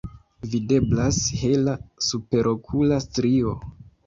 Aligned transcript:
Videblas 0.53 1.19
hela 1.41 1.75
superokula 2.07 2.99
strio. 3.07 3.55